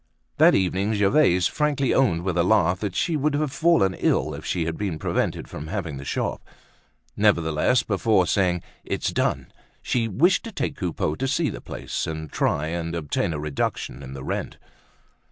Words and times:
That 0.37 0.55
evening 0.55 0.95
Gervaise 0.95 1.45
frankly 1.45 1.93
owned 1.93 2.23
with 2.23 2.35
a 2.35 2.43
laugh 2.43 2.79
that 2.79 2.95
she 2.95 3.15
would 3.15 3.35
have 3.35 3.51
fallen 3.51 3.93
ill 3.93 4.33
if 4.33 4.43
she 4.43 4.65
had 4.65 4.75
been 4.75 4.97
prevented 4.97 5.47
from 5.47 5.67
having 5.67 5.97
the 5.97 6.03
shop. 6.05 6.41
Nevertheless, 7.15 7.83
before 7.83 8.25
saying 8.25 8.63
"it's 8.83 9.11
done!" 9.11 9.53
she 9.83 10.07
wished 10.07 10.43
to 10.45 10.51
take 10.51 10.75
Coupeau 10.75 11.13
to 11.13 11.27
see 11.27 11.51
the 11.51 11.61
place, 11.61 12.07
and 12.07 12.31
try 12.31 12.65
and 12.69 12.95
obtain 12.95 13.31
a 13.31 13.37
reduction 13.39 14.01
in 14.01 14.13
the 14.13 14.23
rent. 14.23 14.57